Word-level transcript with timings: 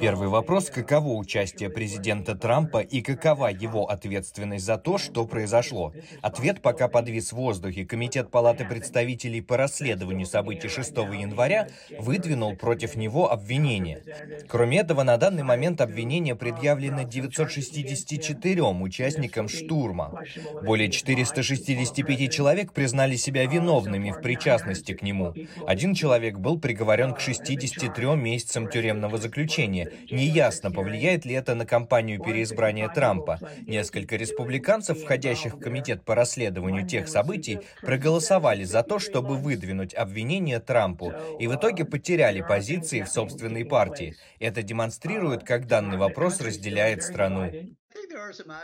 Первый 0.00 0.28
вопрос, 0.28 0.70
каково 0.70 1.14
участие 1.14 1.68
президента 1.68 2.36
Трампа 2.36 2.78
и 2.78 3.02
какова 3.02 3.48
его 3.48 3.88
ответственность 3.88 4.64
за 4.64 4.78
то, 4.78 4.98
что 4.98 5.26
произошло? 5.26 5.92
Ответ 6.20 6.62
пока 6.62 6.86
подвис 6.86 7.32
в 7.32 7.36
воздухе. 7.36 7.84
Комитет 7.84 8.30
Палаты 8.30 8.64
представителей 8.64 9.40
по 9.40 9.56
расследованию 9.56 10.26
событий 10.26 10.68
6 10.68 10.92
января 10.92 11.66
выдвинул 11.98 12.54
против 12.54 12.94
него 12.94 13.32
обвинения. 13.32 14.04
Кроме 14.48 14.78
этого, 14.78 15.02
на 15.02 15.16
данный 15.16 15.42
момент 15.42 15.80
обвинения 15.80 16.36
предъявлены 16.36 17.04
964 17.04 18.62
участникам 18.62 19.48
штурма. 19.48 20.22
Более 20.62 20.88
465 20.88 22.32
человек 22.32 22.72
признали 22.72 23.16
себя 23.16 23.44
виновными 23.46 24.12
в 24.12 24.20
причастности 24.20 24.92
к 24.92 25.02
нему. 25.02 25.34
Один 25.66 25.94
человек 25.94 26.38
был 26.38 26.60
приговорен 26.60 27.12
к 27.12 27.18
63 27.20 28.14
месяцам 28.14 28.68
тюремного 28.68 29.18
заключения 29.18 29.31
заключения. 29.32 29.90
Неясно, 30.10 30.70
повлияет 30.70 31.24
ли 31.24 31.34
это 31.34 31.54
на 31.54 31.64
кампанию 31.64 32.20
переизбрания 32.22 32.88
Трампа. 32.88 33.38
Несколько 33.66 34.16
республиканцев, 34.16 35.00
входящих 35.00 35.54
в 35.54 35.58
комитет 35.58 36.04
по 36.04 36.14
расследованию 36.14 36.86
тех 36.86 37.08
событий, 37.08 37.60
проголосовали 37.80 38.64
за 38.64 38.82
то, 38.82 38.98
чтобы 38.98 39.36
выдвинуть 39.36 39.94
обвинение 39.94 40.60
Трампу, 40.60 41.14
и 41.38 41.46
в 41.46 41.54
итоге 41.54 41.86
потеряли 41.86 42.42
позиции 42.42 43.00
в 43.00 43.08
собственной 43.08 43.64
партии. 43.64 44.14
Это 44.38 44.62
демонстрирует, 44.62 45.44
как 45.44 45.66
данный 45.66 45.96
вопрос 45.96 46.40
разделяет 46.42 47.02
страну. 47.02 47.50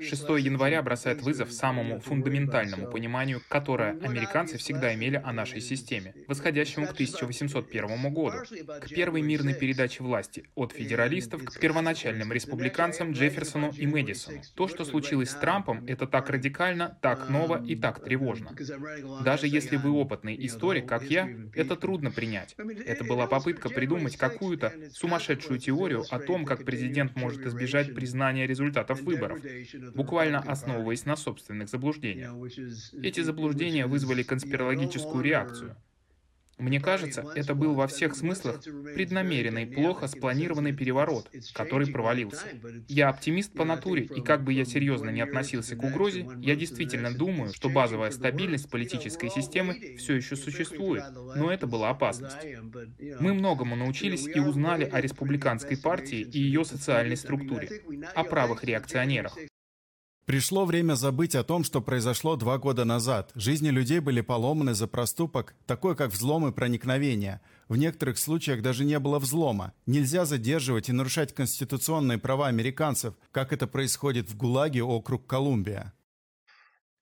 6 0.00 0.28
января 0.38 0.82
бросает 0.82 1.22
вызов 1.22 1.52
самому 1.52 2.00
фундаментальному 2.00 2.86
пониманию, 2.90 3.40
которое 3.48 3.92
американцы 4.00 4.58
всегда 4.58 4.94
имели 4.94 5.20
о 5.22 5.32
нашей 5.32 5.60
системе, 5.60 6.14
восходящему 6.28 6.86
к 6.86 6.92
1801 6.92 8.14
году, 8.14 8.38
к 8.80 8.88
первой 8.88 9.22
мирной 9.22 9.54
передаче 9.54 10.02
власти 10.02 10.48
от 10.54 10.72
федералистов 10.72 11.44
к 11.44 11.58
первоначальным 11.58 12.32
республиканцам 12.32 13.12
Джефферсону 13.12 13.72
и 13.76 13.86
Мэдисону. 13.86 14.42
То, 14.54 14.68
что 14.68 14.84
случилось 14.84 15.30
с 15.30 15.34
Трампом, 15.34 15.84
это 15.86 16.06
так 16.06 16.30
радикально, 16.30 16.98
так 17.02 17.28
ново 17.28 17.64
и 17.64 17.74
так 17.74 18.04
тревожно. 18.04 18.54
Даже 19.24 19.46
если 19.48 19.76
вы 19.76 19.90
опытный 19.90 20.36
историк, 20.46 20.86
как 20.86 21.02
я, 21.04 21.28
это 21.54 21.76
трудно 21.76 22.10
принять. 22.10 22.54
Это 22.86 23.04
была 23.04 23.26
попытка 23.26 23.68
придумать 23.68 24.16
какую-то 24.16 24.72
сумасшедшую 24.92 25.58
теорию 25.58 26.04
о 26.10 26.18
том, 26.18 26.44
как 26.44 26.64
президент 26.64 27.16
может 27.16 27.46
избежать 27.46 27.94
признания 27.94 28.46
результатов 28.46 29.00
выборов, 29.02 29.39
буквально 29.94 30.38
основываясь 30.38 31.04
на 31.04 31.16
собственных 31.16 31.68
заблуждениях. 31.68 32.34
Эти 33.02 33.20
заблуждения 33.20 33.86
вызвали 33.86 34.22
конспирологическую 34.22 35.22
реакцию. 35.22 35.76
Мне 36.60 36.78
кажется, 36.78 37.24
это 37.34 37.54
был 37.54 37.74
во 37.74 37.86
всех 37.86 38.14
смыслах 38.14 38.62
преднамеренный, 38.62 39.66
плохо 39.66 40.06
спланированный 40.06 40.72
переворот, 40.72 41.30
который 41.54 41.86
провалился. 41.86 42.46
Я 42.86 43.08
оптимист 43.08 43.52
по 43.52 43.64
натуре, 43.64 44.04
и 44.04 44.20
как 44.20 44.44
бы 44.44 44.52
я 44.52 44.64
серьезно 44.64 45.10
не 45.10 45.22
относился 45.22 45.74
к 45.74 45.82
угрозе, 45.82 46.28
я 46.38 46.54
действительно 46.54 47.12
думаю, 47.12 47.52
что 47.52 47.68
базовая 47.68 48.10
стабильность 48.10 48.70
политической 48.70 49.30
системы 49.30 49.96
все 49.96 50.14
еще 50.14 50.36
существует, 50.36 51.04
но 51.34 51.50
это 51.50 51.66
была 51.66 51.90
опасность. 51.90 52.36
Мы 53.20 53.34
многому 53.34 53.74
научились 53.76 54.26
и 54.26 54.38
узнали 54.38 54.84
о 54.84 55.00
республиканской 55.00 55.76
партии 55.76 56.20
и 56.20 56.38
ее 56.38 56.64
социальной 56.64 57.16
структуре, 57.16 57.82
о 58.14 58.24
правых 58.24 58.64
реакционерах. 58.64 59.36
Пришло 60.30 60.64
время 60.64 60.94
забыть 60.94 61.34
о 61.34 61.42
том, 61.42 61.64
что 61.64 61.80
произошло 61.80 62.36
два 62.36 62.56
года 62.56 62.84
назад. 62.84 63.32
Жизни 63.34 63.70
людей 63.70 63.98
были 63.98 64.20
поломаны 64.20 64.74
за 64.74 64.86
проступок, 64.86 65.56
такой 65.66 65.96
как 65.96 66.12
взлом 66.12 66.46
и 66.46 66.52
проникновение. 66.52 67.40
В 67.66 67.76
некоторых 67.76 68.16
случаях 68.16 68.62
даже 68.62 68.84
не 68.84 69.00
было 69.00 69.18
взлома. 69.18 69.72
Нельзя 69.86 70.24
задерживать 70.24 70.88
и 70.88 70.92
нарушать 70.92 71.34
конституционные 71.34 72.18
права 72.18 72.46
американцев, 72.46 73.14
как 73.32 73.52
это 73.52 73.66
происходит 73.66 74.30
в 74.30 74.36
ГУЛАГе 74.36 74.84
округ 74.84 75.26
Колумбия. 75.26 75.94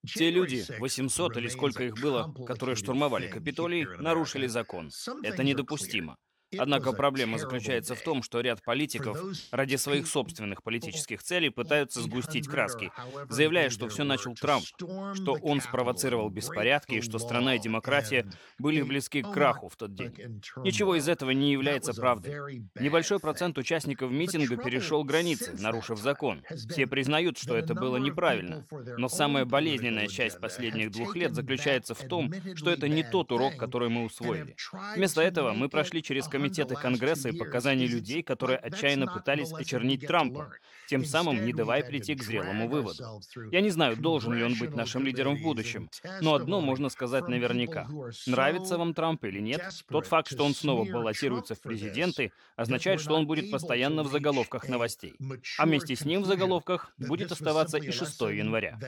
Те 0.07 0.31
люди, 0.31 0.65
800 0.79 1.37
или 1.37 1.49
сколько 1.49 1.85
их 1.85 2.01
было, 2.01 2.33
которые 2.47 2.77
штурмовали 2.77 3.29
Капитолий, 3.29 3.87
нарушили 3.99 4.47
закон. 4.47 4.91
Это 5.23 5.45
недопустимо. 5.45 6.17
Однако 6.57 6.93
проблема 6.93 7.39
заключается 7.39 7.95
в 7.95 8.03
том, 8.03 8.23
что 8.23 8.41
ряд 8.41 8.63
политиков 8.63 9.19
ради 9.51 9.77
своих 9.77 10.07
собственных 10.07 10.63
политических 10.63 11.23
целей 11.23 11.51
пытаются 11.51 12.01
сгустить 12.01 12.49
краски, 12.49 12.91
заявляя, 13.29 13.69
что 13.71 13.89
все 13.89 14.05
начал 14.05 14.35
Трамп, 14.35 14.65
что 14.65 15.39
он 15.43 15.61
спровоцировал 15.61 16.31
беспорядки 16.31 16.95
и 16.95 17.01
что 17.03 17.19
страна 17.19 17.57
и 17.57 17.59
демократия 17.59 18.27
были 18.59 18.83
близки 18.83 19.23
к 19.23 19.31
краху 19.31 19.69
в 19.69 19.77
тот 19.77 19.95
день. 19.95 20.41
Ничего 20.59 20.97
из 20.97 21.09
этого 21.09 21.31
не 21.33 21.53
является 21.53 21.93
правдой. 21.93 22.69
Небольшой 22.79 23.19
процент 23.19 23.59
участников 23.59 24.11
митинга 24.11 24.57
перешел 24.57 25.05
границы, 25.05 25.55
нарушив 25.59 25.99
закон. 25.99 26.43
Все 26.71 26.87
признают, 26.87 27.39
что 27.39 27.57
это 27.57 27.75
было 27.75 27.97
неправильно. 27.97 28.67
Но 28.97 29.09
самая 29.09 29.45
болезненная 29.45 30.07
часть 30.09 30.41
последних 30.41 30.91
двух 30.91 31.15
лет 31.17 31.35
заключается 31.35 31.95
в 31.95 32.03
том, 32.09 32.33
что 32.55 32.71
это 32.71 32.89
не 32.89 33.03
тот 33.03 33.33
урок, 33.33 33.57
который 33.57 33.89
мы 33.89 34.05
усвоили. 34.05 34.57
Вместо 34.97 35.21
этого 35.21 35.53
мы 35.53 35.69
прошли 35.69 36.03
через 36.03 36.27
комитеты 36.39 36.77
Конгресса 36.77 37.31
и 37.31 37.37
показания 37.37 37.87
людей, 37.87 38.23
которые 38.23 38.59
отчаянно 38.59 39.09
пытались 39.09 39.53
очернить 39.53 40.07
Трампа, 40.07 40.53
тем 40.89 41.05
самым 41.05 41.45
не 41.45 41.53
давая 41.53 41.83
прийти 41.83 42.15
к 42.15 42.23
зрелому 42.23 42.69
выводу. 42.69 43.21
Я 43.51 43.61
не 43.61 43.71
знаю, 43.71 43.97
должен 43.97 44.35
ли 44.35 44.45
он 44.45 44.55
быть 44.55 44.75
нашим 44.77 45.05
лидером 45.05 45.37
в 45.37 45.43
будущем, 45.43 45.91
но 46.21 46.35
одно 46.35 46.61
можно 46.61 46.91
сказать 46.91 47.27
наверняка. 47.27 47.89
Нравится 48.27 48.79
вам 48.79 48.95
Трамп 48.95 49.25
или 49.25 49.41
нет, 49.41 49.63
тот 49.89 50.07
факт, 50.07 50.29
что 50.29 50.45
он 50.45 50.55
снова 50.55 50.85
баллотируется 50.85 51.57
в 51.57 51.61
президенты, 51.61 52.31
означает, 52.55 53.01
что 53.01 53.15
он 53.15 53.27
будет 53.27 53.51
постоянно 53.51 54.05
в 54.05 54.09
заголовках 54.09 54.69
новостей. 54.69 55.15
А 55.59 55.67
вместе 55.67 55.97
с 55.97 56.05
ним 56.05 56.23
в 56.23 56.27
заголовках 56.27 56.93
будет 56.99 57.33
оставаться 57.33 57.79
и 57.79 57.91
6 57.91 58.21
января. 58.21 58.79